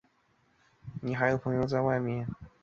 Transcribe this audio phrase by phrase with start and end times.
[1.03, 2.27] 你还有朋友在外面？